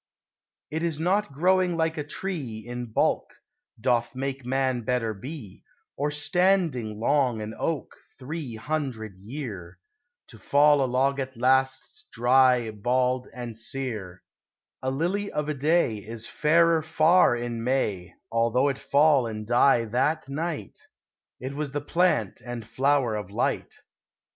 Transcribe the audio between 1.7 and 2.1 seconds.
like a